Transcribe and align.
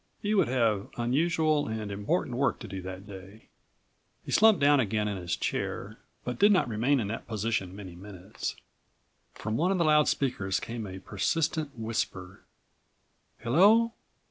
He 0.19 0.33
would 0.33 0.47
have 0.47 0.89
unusual 0.97 1.67
and 1.67 1.91
important 1.91 2.35
work 2.35 2.57
to 2.61 2.67
do 2.67 2.81
that 2.81 3.05
day. 3.05 3.49
He 4.25 4.31
slumped 4.31 4.59
down 4.59 4.79
again 4.79 5.07
in 5.07 5.15
his 5.17 5.35
chair 5.35 5.99
but 6.23 6.39
did 6.39 6.51
not 6.51 6.67
remain 6.67 6.99
in 6.99 7.09
that 7.09 7.27
position 7.27 7.75
many 7.75 7.93
minutes.52 7.93 8.55
From 9.39 9.57
one 9.57 9.69
of 9.71 9.77
the 9.77 9.85
loud 9.85 10.07
speakers 10.07 10.59
came 10.59 10.87
a 10.87 10.97
persistent 10.97 11.77
whisper: 11.77 12.43
"Hello. 13.43 13.93